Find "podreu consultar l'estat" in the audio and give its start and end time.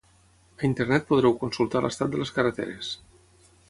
1.11-2.13